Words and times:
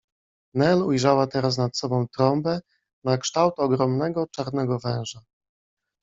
Nel 0.53 0.81
ujrzała 0.83 1.27
teraz 1.27 1.57
nad 1.57 1.77
sobą 1.77 2.07
trąbę, 2.07 2.61
na 3.05 3.17
kształt 3.17 3.59
ogromnego 3.59 4.27
czarnego 4.27 4.79
węża. 4.79 5.21